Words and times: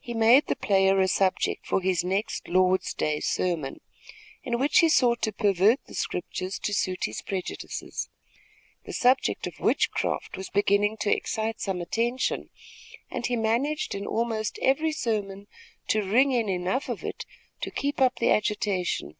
He 0.00 0.14
made 0.14 0.48
the 0.48 0.56
player 0.56 0.98
a 1.00 1.06
subject 1.06 1.64
for 1.64 1.80
his 1.80 2.02
next 2.02 2.48
Lord's 2.48 2.92
day 2.92 3.20
sermon, 3.20 3.80
in 4.42 4.58
which 4.58 4.80
he 4.80 4.88
sought 4.88 5.22
to 5.22 5.32
pervert 5.32 5.78
the 5.84 5.94
scriptures 5.94 6.58
to 6.58 6.74
suit 6.74 7.04
his 7.04 7.22
prejudices. 7.22 8.08
The 8.84 8.92
subject 8.92 9.46
of 9.46 9.60
witchcraft 9.60 10.36
was 10.36 10.50
beginning 10.50 10.96
to 11.02 11.16
excite 11.16 11.60
some 11.60 11.80
attention, 11.80 12.50
and 13.08 13.26
he 13.26 13.36
managed 13.36 13.94
in 13.94 14.06
almost 14.08 14.58
every 14.60 14.90
sermon 14.90 15.46
to 15.86 16.02
ring 16.02 16.32
in 16.32 16.48
enough 16.48 16.88
of 16.88 17.04
it 17.04 17.24
to 17.60 17.70
keep 17.70 18.00
up 18.00 18.16
the 18.18 18.30
agitation. 18.32 19.16